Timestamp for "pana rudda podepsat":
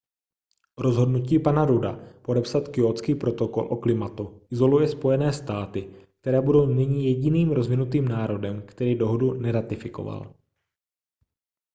1.39-2.67